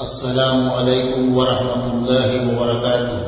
[0.00, 3.20] السلام عليكم ورحمة الله وبركاته.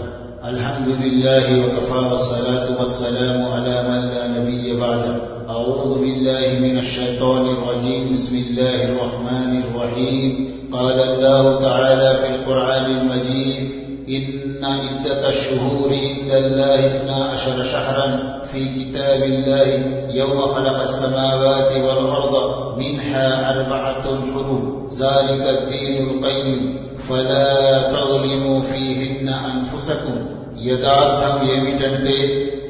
[0.45, 5.17] الحمد لله وكفى والصلاة والسلام على من لا نبي بعده.
[5.51, 8.13] أعوذ بالله من الشيطان الرجيم.
[8.13, 10.29] بسم الله الرحمن الرحيم.
[10.73, 13.71] قال الله تعالى في القرآن المجيد
[14.09, 18.07] إن عدة الشهور عند الله اثنا عشر شهرا
[18.53, 19.69] في كتاب الله
[20.15, 24.62] يوم خلق السماوات والأرض منها أربعة حرم
[24.94, 26.60] ذلك الدين القيم
[27.00, 27.52] فلا
[27.90, 30.16] تظلموا فيهن أنفسكم
[30.62, 32.16] యథార్థం ఏమిటంటే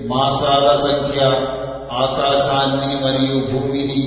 [0.09, 1.20] మాసాల సంఖ్య
[2.03, 4.02] ఆకాశాన్ని మరియు భూమిని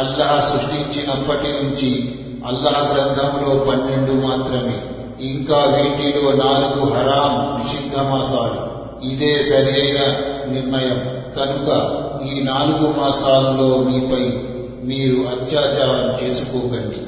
[0.00, 1.90] అల్లాహ్ సృష్టించినప్పటి నుంచి
[2.44, 4.78] అల్లాహ్ గ్రంథంలో పన్నెండు మాత్రమే
[5.24, 8.60] ఇంకా వీటిలో నాలుగు హరాం నిషిద్ధ మాసాలు
[9.04, 9.98] ఇదే సరైన
[10.54, 10.98] నిర్ణయం
[11.36, 11.68] కనుక
[12.26, 14.24] ఈ నాలుగు మాసాల్లో మీపై
[14.83, 16.99] మీరు అత్యాచారం చేసుకోకండి.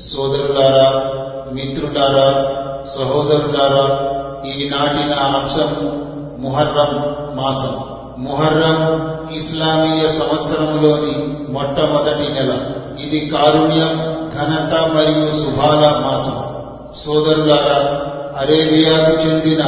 [0.00, 1.10] సోదరులారా
[1.52, 2.50] మిత్రులారా
[2.84, 4.10] సహోదరులారా
[4.44, 6.00] ఈనాటి నా అంశం
[6.38, 7.76] ముహర్రం మాసం.
[8.18, 12.52] ముహర్రం ఇస్లామీయ సంవత్సరంలోని మొట్టమొదటి నెల.
[13.00, 13.98] ఇది కారుణ్యం
[14.34, 16.44] ఘనత మరియు శుభాల మాసం.
[16.96, 18.00] సోదరులారా
[18.38, 19.64] అరేబియాకు చెందిన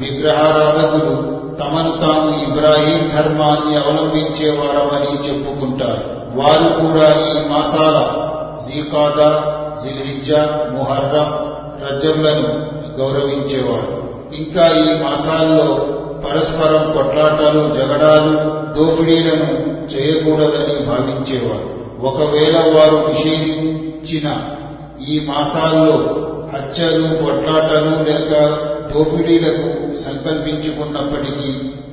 [0.00, 6.22] విగ్రహారాధకులు తమను తాము ఇబ్రాహీం ధర్మాన్ని అవలంబించేవారమని చెప్పుకుంటారు.
[6.34, 8.22] వారు కూడా ఈ మాసాల
[8.66, 11.52] జీకాదా జిల్హిజ్జా ముహర్రం
[11.86, 14.02] రజంలను గౌరవించేవారు.
[14.34, 15.86] ఇంకా ఈ మాసాల్లో
[16.24, 21.72] పరస్పరం కొట్లాటాలు జగడాలు దోపిడీలను చేయకూడదని భావించేవారు.
[22.06, 24.34] ఒకవేళ వారు నిషేధించిన
[25.08, 26.22] ఈ మాసాల్లో
[26.54, 28.58] హత్యలు కొట్లాటలు లేక
[28.90, 31.50] దోపిడీలకు సంకల్పించుకున్నప్పటికీ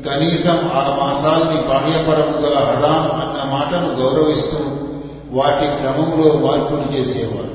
[0.10, 4.58] కనీసం ఆ మాసాల్ని బాహ్యపరముగా హరాం అన్న మాటను గౌరవిస్తూ
[5.32, 7.50] వాటి క్రమంలో మార్పులు చేసేవారు.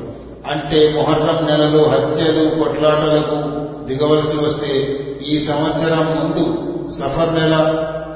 [0.52, 3.38] అంటే మొహర్రం నెలలో హత్యలు కొట్లాటలకు
[3.86, 6.44] దిగవలసి వస్తే ఈ సంవత్సరం ముందు
[6.90, 7.54] సఫర్ నెల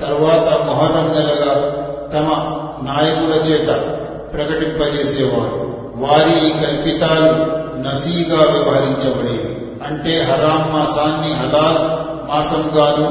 [0.00, 1.53] తర్వాత మొహర్రం నెలగా
[2.15, 2.28] తమ
[2.82, 3.69] నాయకుల చేత
[4.34, 5.59] ప్రకటింపజేసేవారు.
[5.97, 9.38] వారి ఈ కల్పితాలు నసీగా వ్యవహరించబడి
[9.87, 11.81] అంటే హరాం మాసాన్ని హలాల్
[12.28, 13.06] మాసంగాను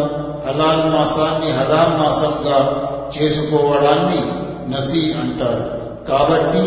[0.47, 2.57] హలాల్ మాసాన్ని హరాం మాసంగా
[3.17, 4.21] చేసుకోవడాన్ని
[4.75, 5.63] నసీ అంటారు.
[6.07, 6.63] కాబట్టి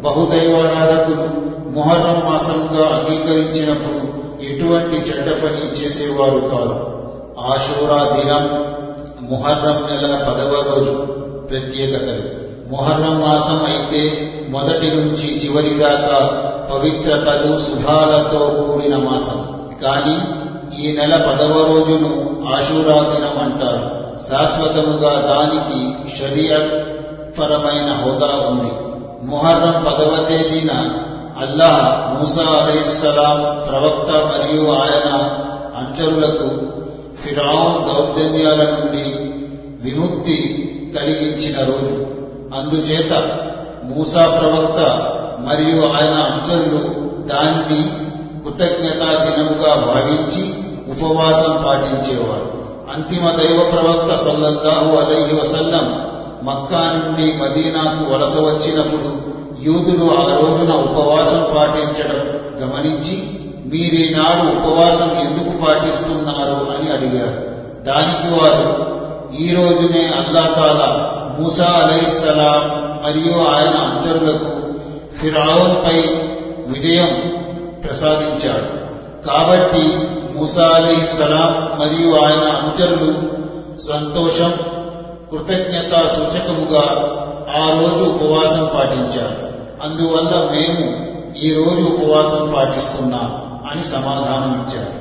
[0.00, 1.26] బహుదైవారాధకులు
[1.70, 4.00] మొహర్రం మాసంగా అంగీకరించినప్పుడు
[4.44, 6.76] ఎటువంటి చెడ్డ పని చేసేవారు కాదు
[7.40, 8.44] ఆషూరా దినం
[9.30, 10.94] మొహర్రం నెల పదవ రోజు
[11.50, 12.24] ప్రత్యేకతలు.
[12.70, 14.02] మొహర్రం మాసం అయితే
[14.50, 16.18] మొదటి నుంచి చివరి దాకా
[16.70, 19.68] పవిత్రతలు శుభాలతో కూడిన మాసం.
[19.82, 20.16] కానీ
[20.82, 24.00] ఈ నెల పదవ రోజును ఆశూరా దినం అంటారు.
[24.28, 26.90] శాశ్వతముగా దానికి శరీరపరమైన
[27.38, 28.72] పరమైన హోదా ఉంది.
[29.26, 30.70] మొహర్రం పదవ తేదీన
[31.40, 35.30] అల్లాహ్ మూసా అలైస్లాం ప్రవక్త మరియు ఆయన
[35.76, 36.72] అంచరులకు
[37.22, 39.04] ఫిరాన్ దౌర్జన్యాల నుండి
[39.82, 40.66] విముక్తి
[40.98, 42.06] కలిగించిన రోజు.
[42.54, 43.12] అందుచేత
[43.84, 44.80] మూసా ప్రవక్త
[45.48, 46.84] మరియు ఆయన అంచరులు
[47.26, 47.82] దానిని
[48.44, 50.54] కృతజ్ఞతా దినముగా భావించి
[50.90, 52.60] ఉపవాసం పాటించేవారు.
[52.94, 56.10] అంతిమ దైవ ప్రవక్త సల్లల్లాహు అలైహి వసల్లం
[56.42, 59.30] మక్కా నుండి మదీనాకు వలస వచ్చినప్పుడు
[59.62, 66.54] యూదులు ఆ రోజున ఉపవాసం పాటించడం గమనించి మీరీనాడు ఉపవాసం ఎందుకు పాటిస్తున్నారు?
[66.54, 67.50] అని అడిగారు.
[67.84, 68.90] దానికి వారు
[69.42, 74.59] ఈ రోజునే అల్లాతాల మూసా అలైహిస్సలాం మరియు ఆయన అంతరులకు
[75.20, 76.00] ఫిరావున్పై
[76.66, 77.32] విజయం
[77.84, 78.80] ప్రసాదించాడు.
[79.26, 79.98] కాబట్టి
[80.34, 83.40] మూసా సలాం మరియు ఆయన అనుచరులు
[83.80, 84.54] సంతోషం
[85.30, 87.06] కృతజ్ఞత సూచకముగా
[87.56, 89.50] ఆ రోజు ఉపవాసం పాటించారు.
[89.82, 91.10] అందువల్ల మేము
[91.42, 95.00] ఈ రోజు ఉపవాసం పాటిస్తున్నాం అని సమాధానం ఇచ్చారు.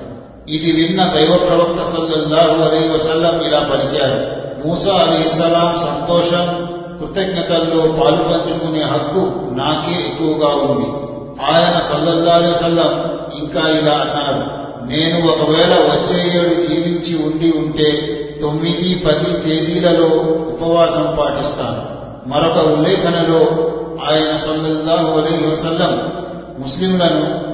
[0.50, 4.40] ఇది విన్న దైవ ప్రవక్త సల్లల్లాహు అలీ వసల్లం ఇలా పలికారు.
[4.68, 6.69] మూసా అలీ సలాం సంతోషం
[7.00, 11.10] కృతజ్ఞతల్లో పాలు పంచుకునే హక్కు నాకే ఎక్కువగా ఉంది.
[11.52, 13.10] ఆయన సల్లల్లా సల్లం
[13.40, 14.60] ఇంకా ఇలా అన్నారు.
[14.88, 20.08] నేను ఒకవేళ వచ్చే ఏడు జీవించి ఉండి ఉంటే తొమ్మిది పది తేదీలలో
[20.54, 22.00] ఉపవాసం పాటిస్తాను.
[22.30, 23.40] మరొక ఉల్లేఖనలో
[24.12, 26.12] ఆయన సల్లల్లాహు అలీ వసల్లం
[26.60, 27.50] ముస్లింలను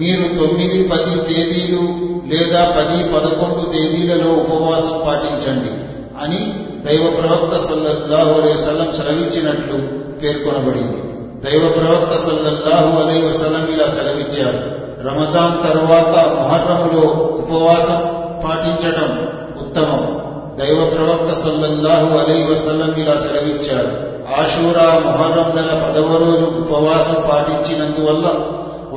[0.00, 5.83] మీరు తొమ్మిది పది తేదీలు లేదా పది పదకొండు తేదీలలో ఉపవాసం పాటించండి.
[6.22, 9.76] అని దైవ ప్రవక్త సల్లల్లాహు అలై వసలం సెలవిచ్చినట్లు
[10.18, 11.14] పేర్కొనబడింది.
[11.50, 14.74] దైవ ప్రవక్త సల్లల్లాహు అలై వసలం ఇలా సెలవిచ్చారు.
[15.08, 18.00] రమజాన్ తర్వాత మొహర్రములో ఉపవాసం
[18.44, 19.28] పాటించటం
[19.60, 20.20] ఉత్తమం.
[20.58, 24.14] దైవ ప్రవక్త సల్లల్లాహు అలై వసలం ఇలా సెలవిచ్చారు.
[24.40, 28.26] ఆషూరా మొహర్రం నెల పదవ రోజు ఉపవాసం పాటించినందువల్ల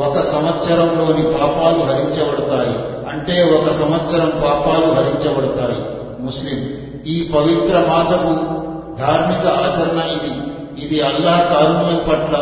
[0.03, 2.79] ఒక సంవత్సరంలోని పాపాలు హరించబడతాయి.
[3.09, 5.97] అంటే ఒక సంవత్సరం పాపాలు హరించబడతాయి.
[6.23, 8.57] ముస్లిం ఈ పవిత్ర మాసము
[8.99, 10.47] ధార్మిక ఆచరణ ఇది.
[10.85, 12.37] ఇది అల్లాహ్ కారుణ్యం పట్ల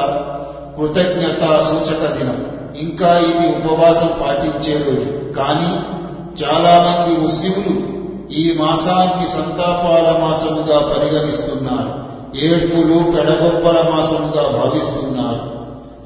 [0.78, 2.48] కృతజ్ఞత సూచక దినం.
[2.80, 5.34] ఇంకా ఇది ఉపవాసం పాటించే రోజు.
[5.34, 5.80] కానీ
[6.44, 7.96] చాలా మంది ముస్లింలు
[8.34, 12.06] ఈ మాసాన్ని సంతాపాల మాసముగా పరిగణిస్తున్నారు.
[12.46, 15.56] ఏడ్పులు పెడగొప్పల మాసముగా భావిస్తున్నారు.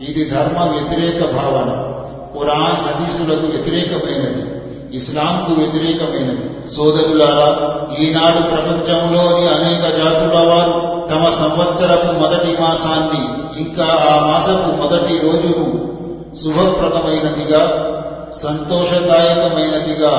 [0.04, 1.94] ఇది ధర్మ వ్యతిరేక భావన.
[2.36, 4.49] పురాణ్ హదీసులకు వ్యతిరేకమైనది.
[4.94, 6.76] ఇస్లాంకు వ్యతిరేకమైనది.
[6.76, 7.70] సోదరులారా
[8.00, 15.90] ఈనాడు ప్రపంచంలోని అనేక జాతుల వారు తమ సంవత్సరపు మొదటి మాసాన్ని ఇంకా ఆ మాసపు మొదటి రోజును
[16.44, 17.86] శుభప్రదమైనదిగా
[18.36, 20.12] సంతోషదాయకమైనదిగా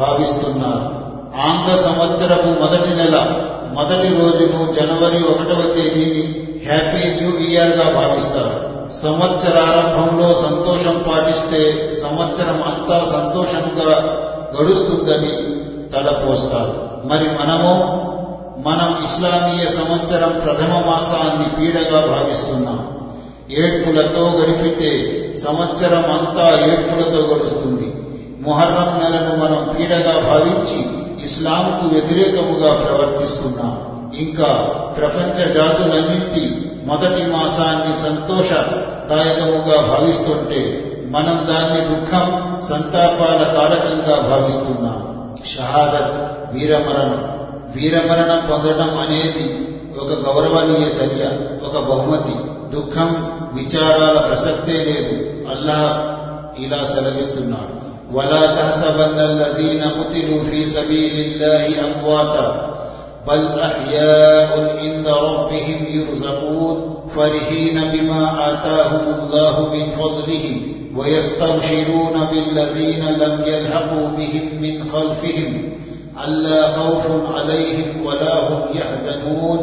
[0.00, 0.96] భావిస్తున్నారు.
[1.40, 3.42] ఆంగ్ల సంవత్సరపు మొదటి నెల
[3.72, 8.75] మొదటి రోజును జనవరి ఒకటవ తేదీని హ్యాపీ న్యూ ఇయర్గా భావిస్తారు.
[8.92, 14.16] సంవత్సరారంభంలో సంతోషం పాటిస్తే సంవత్సరం అంతా సంతోషంగా
[14.60, 15.56] గడుస్తుందని
[15.92, 16.86] తలపోస్తారు.
[17.04, 18.06] మరి మనము
[18.68, 22.96] మనం ఇస్లామీయ సంవత్సరం ప్రథమ మాసాన్ని పీడగా భావిస్తున్నాం.
[23.50, 27.94] ఏడ్పులతో గడిపితే సంవత్సరం అంతా ఏడ్పులతో గడుస్తుంది.
[28.40, 33.95] మొహర్రం నెలను మనం పీడగా భావించి ఇస్లాంకు వ్యతిరేకముగా ప్రవర్తిస్తున్నాం.
[34.19, 34.49] ఇంకా
[34.97, 36.43] ప్రపంచ జాతులన్నింటి
[36.85, 40.61] మొదటి మాసాన్ని సంతోషదాయకముగా భావిస్తుంటే
[41.09, 42.25] మనం దాన్ని దుఃఖం
[42.61, 44.99] సంతాపాల కారకంగా భావిస్తున్నాం
[45.45, 46.19] షహాదత్
[46.53, 47.21] వీరమరణం
[47.75, 49.47] వీరమరణం పొందడం అనేది
[49.97, 51.23] ఒక గౌరవనీయ చర్య
[51.63, 52.35] ఒక బహుమతి
[52.75, 53.11] దుఃఖం
[53.53, 55.15] విచారాల ప్రసక్తే లేదు
[55.49, 55.95] అల్లాహ్
[56.61, 57.73] ఇలా సెలవిస్తున్నాడు
[58.13, 62.47] ولا تحسبن الذين قتلوا في سبيل الله أمواتا
[63.27, 66.75] بل أحياء عند ربهم يرزقون
[67.15, 70.45] فرحين بما آتاهم الله من فضله
[70.97, 75.51] ويستبشرون بالذين لم يلحقوا بهم من خلفهم
[76.17, 77.05] ألا خوف
[77.35, 79.59] عليهم ولا هم يحزنون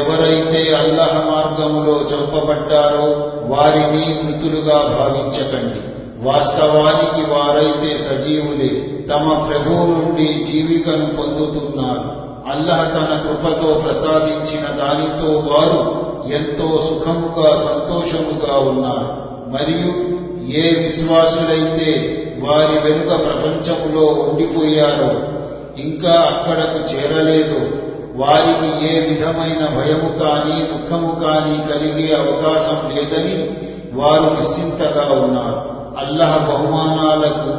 [0.00, 3.06] ఎవరైతే అల్లహ మార్గములో చంపబడ్డారో
[3.52, 5.80] వారిని మృతులుగా భావించకండి
[6.26, 8.72] వాస్తవానికి వారైతే సజీవులే
[9.10, 12.08] తమ ప్రభువు నుండి జీవికను పొందుతున్నారు
[12.51, 19.25] అల్లహ తన కృపతో ప్రసాదించిన దానితో వారు ఎంతో సుఖముగా సంతోషముగా ఉన్నారు.
[19.51, 20.15] మరియు
[20.57, 25.35] ఏ విశ్వాసులైతే వారి వెనుక ప్రపంచములో ఉండిపోయారో
[25.81, 27.77] ఇంకా అక్కడకు చేరలేదు.
[28.15, 33.49] వారికి ఏ విధమైన భయము కానీ దుఃఖము కానీ కలిగే అవకాశం లేదని
[33.93, 35.75] వారు నిశ్చింతగా ఉన్నారు.
[36.05, 37.49] అల్లహ బహుమానాలకు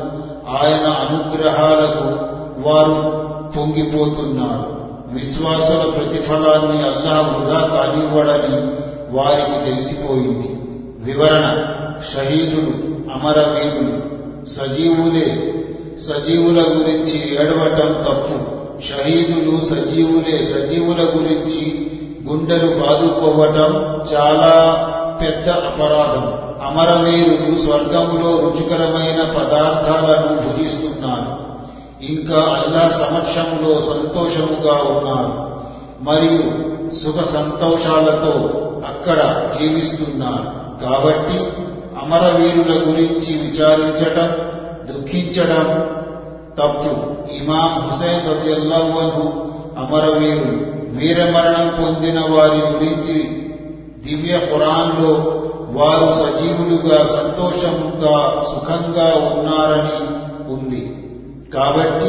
[0.57, 2.37] ఆయన అనుగ్రహాలకు
[2.69, 4.76] వారు పొంగిపోతున్నారు.
[5.13, 8.87] విశ్వాసుల ప్రతిఫలాన్ని అల్లాహ్ వృధా కానివ్వడని
[9.17, 10.59] వారికి తెలిసిపోయింది.
[11.13, 11.65] వివరణ
[12.15, 12.71] షహీదులు
[13.13, 14.03] అమరవీరులు
[14.47, 15.55] సజీవులే.
[16.01, 18.57] సజీవుల గురించి ఏడవటం తప్పు.
[18.83, 20.43] షహీదులు సజీవులే.
[20.43, 21.91] సజీవుల గురించి
[22.29, 24.83] గుండెలు బాదుకోవటం చాలా
[25.23, 26.47] పెద్ద అపరాధం.
[26.67, 31.36] అమరవీరులు స్వర్గంలో రుచికరమైన పదార్థాలను భుజిస్తున్నారు.
[32.03, 35.47] ఇంకా అల్లా సమక్షములో సంతోషముగా ఉన్నారు
[36.01, 41.39] మరియు సుఖ సంతోషాలతో అక్కడ జీవిస్తున్నారు కాబట్టి
[42.03, 45.97] అమరవీరుల గురించి విచారించటం దుఃఖించడం
[46.59, 47.17] తప్పు.
[47.33, 49.23] ఇమాం హుసేన్ రజియల్లాహు
[49.79, 53.47] అమరవీరులు వీరమరణం పొందిన వారి గురించి
[54.07, 55.33] దివ్య పురాణంలో
[55.71, 60.17] వారు సజీవులుగా సంతోషముగా సుఖంగా ఉన్నారని
[60.53, 60.96] ఉంది.
[61.57, 62.09] కాబట్టి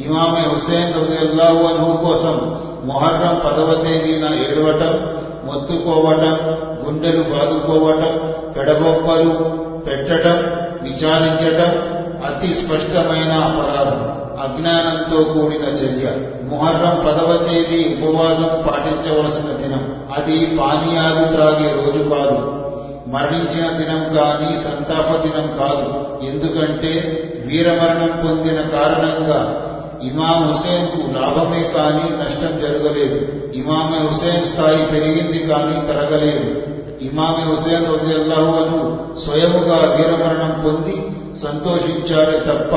[0.00, 6.38] ఇమామే హుసేన్ రజియల్లాహు అన్హు కోసం మొహర్రం పదవ తేదీన ఏడవటం మొత్తుకోవటం
[6.86, 9.30] గుండెలు బాదుకోవటం పెడబొప్పలు
[9.80, 10.34] పెట్టడం
[10.82, 14.18] విచారించటం అతి స్పష్టమైన అపరాధం.
[14.42, 16.10] అజ్ఞానంతో కూడిన చర్య.
[16.48, 20.02] ముహర్రం పదవ తేదీ ఉపవాసం పాటించవలసిన దినం.
[20.16, 22.54] అది పానీయాలు త్రాగే రోజు కాదు.
[23.06, 26.18] మరణించిన దినం కానీ సంతాప దినం కాదు.
[26.26, 26.92] ఎందుకంటే
[27.48, 29.64] వీరమరణం పొందిన కారణంగా
[30.02, 33.42] ఇమాం హుసేన్కు లాభమే కానీ నష్టం జరగలేదు.
[33.52, 36.62] ఇమామే హుసేన్ స్థాయి పెరిగింది కానీ తరగలేదు.
[37.04, 41.06] ఇమామి హుసేన్ రజియల్లాహు అను స్వయముగా వీరమరణం పొంది
[41.38, 42.76] సంతోషించారే తప్ప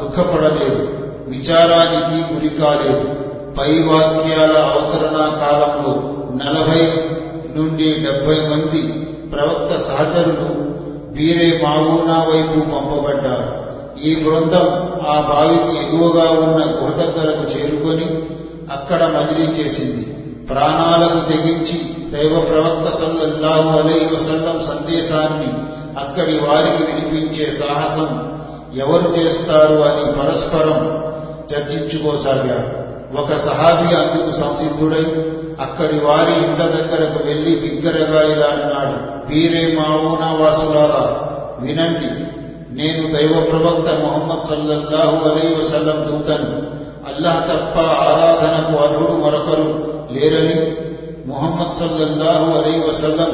[0.00, 0.88] దుఃఖపడలేదు.
[1.28, 3.08] విచారానికి గురి కాలేదు.
[3.58, 5.92] పై వాక్యాల అవతరణ కాలంలో
[6.44, 6.86] నలభై
[7.56, 8.82] నుండి డెబ్బై మంది
[9.32, 10.64] ప్రవక్త సహచరులు
[11.12, 13.63] వీరే మావూనా వైపు పంపబడ్డారు.
[14.02, 14.66] ఈ బృందం
[15.08, 18.06] ఆ బావికి ఎగువగా ఉన్న గుహ దగ్గరకు చేరుకొని
[18.72, 20.04] అక్కడ మజిలీ చేసింది.
[20.46, 21.78] ప్రాణాలకు తెగించి
[22.12, 25.50] దైవ ప్రవక్త సల్లల్లాహు అలై వసల్లం సందేశాన్ని
[26.00, 28.30] అక్కడి వారికి వినిపించే సాహసం
[28.76, 30.80] ఎవరు చేస్తారు అని పరస్పరం
[31.52, 32.84] చర్చించుకోసాగారు.
[33.22, 35.06] ఒక సహాబి అందుకు సంసిద్ధుడై
[35.60, 38.96] అక్కడి వారి ఇంట దగ్గరకు వెళ్ళి బిగ్గరగా ఇలా అన్నాడు
[39.28, 41.04] వీరే మావునా వాసులారా
[41.60, 42.10] వినండి.
[42.78, 46.48] నేను దైవ ప్రవక్త మొహమ్మద్ సల్లల్లాహు అలై వసల్లం దూతను.
[47.10, 49.66] అల్లాహ్ తప్ప ఆరాధనకు అర్హుడు మరొకరు
[50.12, 50.58] లేరని
[51.26, 53.32] మొహమ్మద్ సల్లల్లాహు అలై వసల్లం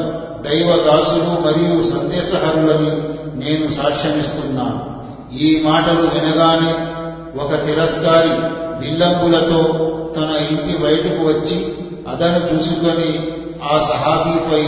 [0.49, 2.92] దైవ దాసులు మరియు సందేశహరులని
[3.40, 4.80] నేను సాక్ష్యమిస్తున్నాను.
[5.38, 6.73] ఈ మాటలు వినగానే
[7.42, 8.35] ఒక తిరస్కారి
[8.80, 9.61] విల్లంబులతో
[10.16, 11.59] తన ఇంటి బయటకు వచ్చి
[12.09, 13.11] అదను చూసుకొని
[13.73, 14.62] ఆ సహాబీపై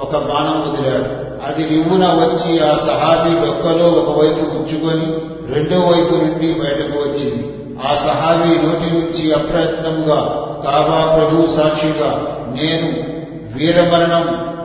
[0.00, 1.25] ఒక బాణం వదిలాడు.
[1.44, 5.08] అది రివ్వున వచ్చి ఆ సహాబీ డొక్కలో ఒకవైపు ఉంచుకొని
[5.54, 7.52] రెండో వైపు నుండి బయటకు వచ్చింది.
[7.88, 10.20] ఆ సహాబీ నోటి నుంచి అప్రయత్నంగా
[10.64, 12.10] కాబా ప్రభు సాక్షిగా
[12.60, 13.16] నేను
[13.56, 14.24] వీరమరణం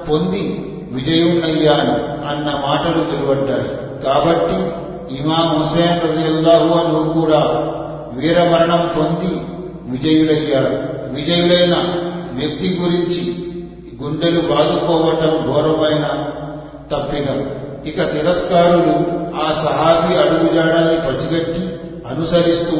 [0.09, 3.69] పొంది విజయుణ్ణయ్యాను అన్న మాటలు వెలువడ్డాయి.
[4.03, 4.57] కాబట్టి
[5.17, 7.41] ఇమాం హుసేన్ రజయల్లాహు అను కూడా
[8.13, 9.41] వీరమరణం పొంది
[9.91, 10.91] విజయుడయ్యారు.
[11.13, 11.75] విజయుడైన
[12.33, 13.23] వ్యక్తి గురించి
[14.03, 16.05] గుండెలు బాదుకోవటం ఘోరమైన
[16.91, 17.49] తప్పిదం.
[17.85, 21.79] ఇక తిరస్కారులు ఆ సహాబీ అడుగుజాడల్ని పసిగట్టి
[22.09, 22.77] అనుసరిస్తూ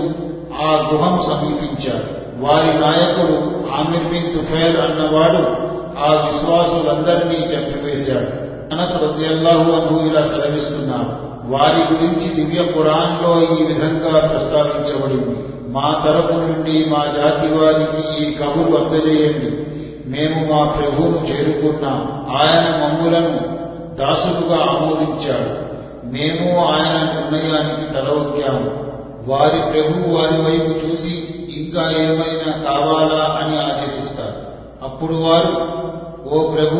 [0.62, 2.22] ఆ గుహం సమీపించారు.
[2.40, 3.34] వారి నాయకుడు
[3.78, 8.52] ఆమిర్ బిన్ తుఫైల్ అన్నవాడు ఆ విశ్వాసులందరినీ చంపివేశాడు.
[8.76, 11.32] అనస్ రజియల్లాహు అను ఇలా సెలవిస్తున్నారు.
[11.52, 15.38] వారి గురించి దివ్య పురాణంలో ఈ విధంగా ప్రస్తావించబడింది.
[15.68, 19.72] మా తరపు నుండి మా జాతి వారికి ఈ కబురు అందజేయండి.
[20.08, 22.28] మేము మా ప్రభువును చేరుకున్నాం.
[22.38, 23.51] ఆయన మమ్ములను
[23.96, 25.72] దాసులుగా ఆమోదించాడు.
[26.08, 28.92] మేము ఆయన నిర్ణయానికి తలవొక్కాము
[29.28, 33.40] వారి ప్రభు వారి వైపు చూసి ఇంకా ఏమైనా కావాలా?
[33.42, 34.52] అని ఆదేశిస్తారు
[34.84, 35.82] అప్పుడు వారు
[36.30, 36.78] ఓ ప్రభు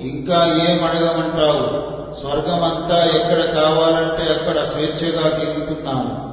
[0.00, 1.88] ఇంకా ఏం అడగమంటావు?
[2.14, 6.28] స్వర్గమంతా ఎక్కడ కావాలంటే అక్కడ స్వేచ్ఛగా తిరుగుతున్నాము.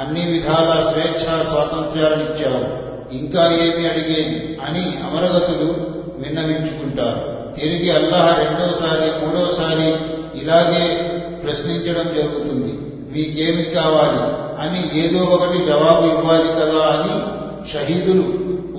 [0.00, 2.90] అన్ని విధాల స్వేచ్ఛ స్వాతంత్ర్యాలనిచ్చావు.
[3.14, 4.58] ఇంకా ఏమి అడిగేది?
[4.66, 5.72] అని అమరగతులు
[6.18, 7.39] విన్నవించుకుంటారు.
[7.54, 9.96] తిరిగి అల్లాహ రెండోసారి మూడోసారి
[10.40, 11.02] ఇలాగే
[11.44, 12.72] ప్రశ్నించడం జరుగుతుంది.
[13.12, 14.40] మీకేమి కావాలి?
[14.60, 17.40] అని ఏదో ఒకటి జవాబు ఇవ్వాలి కదా అని
[17.72, 18.24] షహీదులు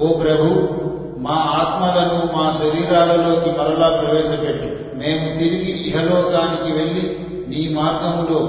[0.03, 0.69] ఓ ప్రభు
[1.17, 4.97] మా ఆత్మలను మా శరీరాలలోకి మరలా ప్రవేశపెట్టు.
[4.97, 8.39] మేము తిరిగి ఇహలోకానికి వెళ్ళి నీ మార్గంలో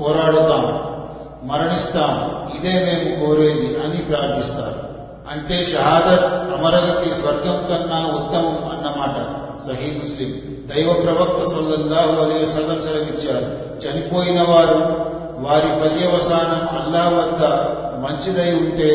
[0.00, 0.90] పోరాడుతాం
[1.48, 2.50] మరణిస్తాం.
[2.58, 4.90] ఇదే మేము కోరేది అని ప్రార్థిస్తారు.
[5.30, 9.39] అంటే షహాదత్ అమరగతి స్వర్గం కన్నా ఉత్తమం అన్నమాట.
[9.66, 10.30] సహీ ముస్లిం.
[10.66, 13.48] దైవ ప్రవక్త సల్లల్లాహు అలీ వసల్లం సెలవిచ్చారు
[13.82, 14.80] చనిపోయిన వారు
[15.46, 17.42] వారి పర్యవసానం అల్లా వద్ద
[18.04, 18.90] మంచిదై ఉంటే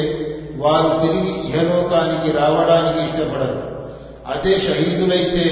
[0.57, 3.59] వారు తిరిగి ఇహలోకానికి రావడానికి ఇష్టపడరు.
[4.27, 5.45] అదే షహీదులైతే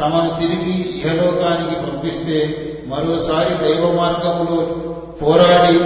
[0.00, 2.38] తమను తిరిగి ఇహలోకానికి పంపిస్తే
[2.86, 4.58] మరోసారి దైవ మార్గంలో
[5.22, 5.78] పోరాడి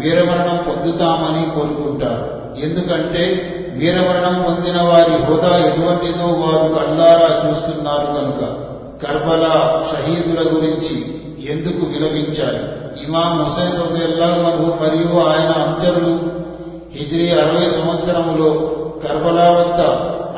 [0.00, 2.26] వీరమరణం పొందుతామని కోరుకుంటారు.
[2.60, 3.24] ఎందుకంటే
[3.80, 8.70] వీరమరణం పొందిన వారి హోదా ఎటువంటిదో వారు కళ్ళారా చూస్తున్నారు కనుక
[9.02, 10.96] కర్బలా షహీదుల గురించి
[11.50, 12.62] ఎందుకు విలపించాలి?
[13.04, 16.30] ఇమాం హుసేన్ రజల్లాహు మరియు ఆయన అంజరులు
[16.94, 18.50] హిజ్రీ అరవై సంవత్సరములో
[19.08, 19.80] కర్బలా వద్ద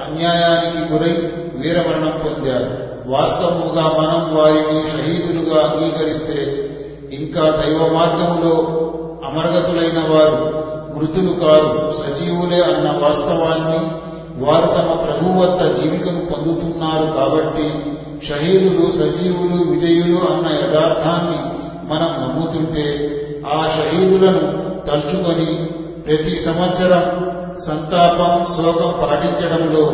[0.07, 1.15] అన్యాయానికి గురై
[1.55, 2.83] వీరమరణం పొందారు.
[3.11, 6.39] వాస్తవముగా మనం వారిని షహీదులుగా అంగీకరిస్తే
[7.13, 8.55] ఇంకా దైవ మార్గంలో
[9.29, 10.62] అమరగతులైన వారు
[11.03, 13.81] మృతులు కారు సజీవులే అన్న వాస్తవాన్ని
[14.45, 17.75] వారు తమ ప్రభు వద్ద జీవికను పొందుతున్నారు కాబట్టి
[18.27, 21.39] షహీదులు సజీవులు విజయులు అన్న యథార్థాన్ని
[21.93, 22.87] మనం నమ్ముతుంటే
[23.55, 25.69] ఆ షహీదులను తలుచుకొని
[26.07, 27.33] ప్రతి సంవత్సరం
[27.67, 29.85] సంతాపం శోకం పాటించడంలో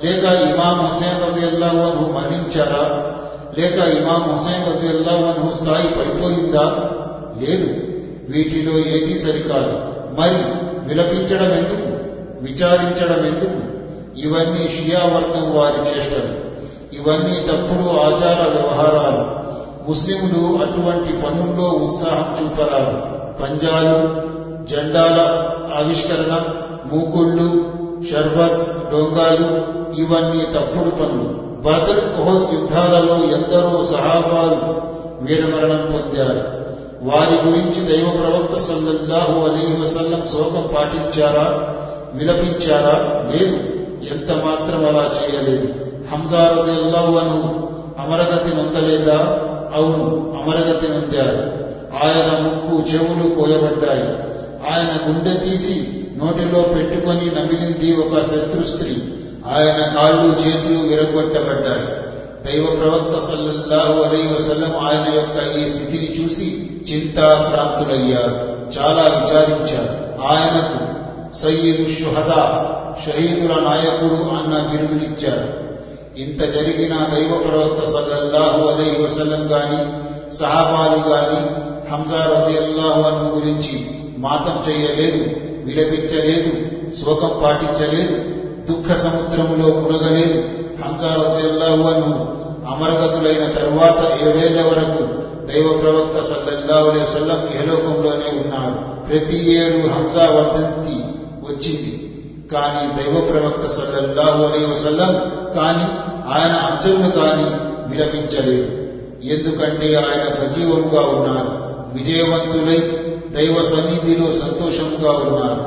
[0.05, 3.10] లేక ఇమాం హుసేన్ రజిల్లావను మరణించారా?
[3.59, 6.91] లేక ఇమాం హుసేన్ రజిల్లావను స్థాయి పడిపోయిందా?
[7.41, 7.75] లేదు.
[8.29, 9.81] వీటిలో ఏదీ సరికాదు.
[10.21, 12.01] మరి విలపించడం ఎందుకు?
[12.43, 13.71] విచారించడం ఎందుకు?
[14.21, 16.51] ఇవన్నీ షియా వర్గం వారి చేష్టలు.
[16.97, 19.41] ఇవన్నీ తప్పుడు ఆచార వ్యవహారాలు.
[19.89, 23.21] ముస్లింలు అటువంటి పనుల్లో ఉత్సాహం చూపరాదు.
[23.43, 24.31] పంజాలు
[24.67, 25.21] జెండాల
[25.85, 26.45] ఆవిష్కరణ
[26.93, 27.73] మూకుళ్ళు
[28.13, 31.50] షర్బత్ డొంగాలు ఇవన్నీ తప్పుడు పనులు.
[31.67, 34.91] బదర్ బహుత్ యుద్ధాలలో ఎందరో సహాబాలు
[35.25, 36.61] వీరమరణం పొందారు.
[37.03, 41.75] వారి గురించి దైవ ప్రవక్త సల్లల్లాహు అలీ వసల్లం శోకం పాటించారా?
[42.15, 43.25] విలపించారా?
[43.35, 43.57] లేదు.
[44.15, 45.75] ఎంత మాత్రం అలా చేయలేదు.
[46.13, 49.19] హంజా రజల్లాహు అను అమరగతి నొందలేదా?
[49.75, 51.61] అవును అమరగతి నొందారు.
[52.05, 54.31] ఆయన ముక్కు చెవులు కోయబడ్డాయి
[54.73, 58.97] ఆయన గుండె తీసి నోటిలో పెట్టుకొని నమిలింది ఒక శత్రు స్త్రీ.
[59.47, 62.01] ఆయన కాళ్ళు చేతులు విరగొట్టబడ్డాయి.
[62.45, 68.61] దైవ ప్రవక్త సల్లల్లాహు అలై వసల్లం ఆయన యొక్క ఈ స్థితిని చూసి చింతాక్రాంతులయ్యారు.
[68.79, 70.23] చాలా విచారించారు.
[70.29, 71.01] ఆయనకు
[71.37, 72.67] సయ్యదు షుహదా
[73.07, 75.71] షహీదుల నాయకుడు అన్న బిరుదునిచ్చారు.
[76.21, 84.73] ఇంత జరిగిన దైవ ప్రవక్త సల్లల్లాహు అలై వసల్లం గాని సహాబాలు గాని హంజా రజయల్లాహు అను గురించి మాతం
[84.73, 86.53] చేయలేదు విలపించలేదు
[86.97, 88.40] శోకం పాటించలేదు
[88.91, 90.39] దుఃఖ సముద్రములో మునగలేదు
[90.83, 91.83] హంజా రజయల్లాహు
[92.71, 95.03] అమరగతులైన తరువాత ఏడేళ్ళ వరకు
[95.47, 100.97] దైవ ప్రవక్త సల్లల్లాహులే సల్లం వసల్లం ఇహలోకంలోనే ఉన్నారు ప్రతి ఏడు హంసా వర్ధంతి
[101.49, 101.93] వచ్చింది.
[102.53, 105.13] కానీ దైవ ప్రవక్త సల్లల్లాహు అలే వసల్లం
[105.57, 105.87] కానీ
[106.33, 107.47] ఆయన అంచలు కానీ
[107.91, 108.69] విలపించలేదు.
[109.33, 111.53] ఎందుకంటే ఆయన సజీవంగా ఉన్నారు
[111.99, 112.81] విజయవంతులై
[113.37, 115.63] దైవ సన్నిధిలో సంతోషంగా ఉన్నారు.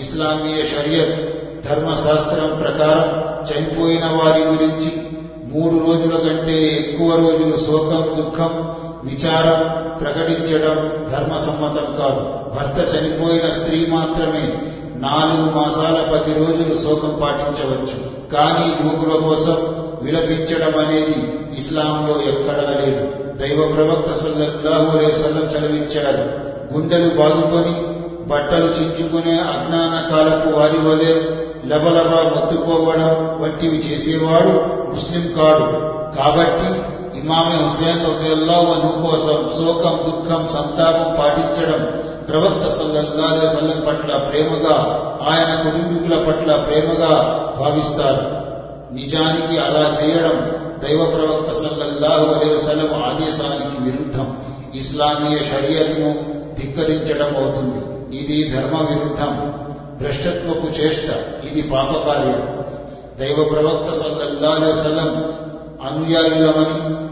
[0.00, 1.35] ఇస్లామీయ షరియత్
[1.68, 5.16] ధర్మశాస్త్రం ప్రకారం చనిపోయిన వారి గురించి
[5.54, 10.76] మూడు రోజుల కంటే ఎక్కువ రోజులు శోకం దుఃఖం విచారం ప్రకటించడం
[11.12, 12.36] ధర్మసమ్మతం కాదు.
[12.56, 14.62] భర్త చనిపోయిన స్త్రీ మాత్రమే
[14.96, 18.26] నాలుగు మాసాల పది రోజులు శోకం పాటించవచ్చు.
[18.32, 19.56] కానీ యువకుల కోసం
[20.02, 23.08] విలపించడం అనేది ఇస్లాంలో ఎక్కడా లేదు.
[23.36, 26.46] దైవ ప్రవక్త సల్లల్లాహు అలైహి చదివించారు.
[26.74, 27.96] గుండెలు బాదుకొని
[28.34, 34.52] బట్టలు చించుకునే అజ్ఞాన కాలపు వారి వలె లబలబ మొత్తుకోవడం వంటివి చేసేవాడు
[34.90, 35.96] ముస్లిం కాడు.
[36.16, 41.80] కాబట్టి ఇమామి హుసేన్ రజల్లాహు వధు కోసం శోకం దుఃఖం సంతాపం పాటించడం
[42.28, 44.76] ప్రవక్త సల్లల్లాహు అలైహి పట్ల ప్రేమగా
[45.28, 47.12] ఆయన కుటుంబీకుల పట్ల ప్రేమగా
[47.60, 48.24] భావిస్తారు.
[48.94, 50.52] నిజానికి అలా చేయడం
[50.84, 54.36] దైవ ప్రవక్త సల్లల్లాహు అలైహి ఆదేశానికి విరుద్ధం.
[54.74, 57.80] ఇస్లామీయ షరియత్ను ధిక్కరించడం అవుతుంది.
[58.16, 59.52] ఇది ధర్మ విరుద్ధం
[60.00, 61.35] భ్రష్టత్వపు చేష్ట.
[61.56, 62.64] ఇది పాపకార్యం.
[63.18, 65.08] దైవ ప్రవక్త సల్లల్లాహు అలైహి వసల్లం
[65.86, 67.06] అనుయాయులమని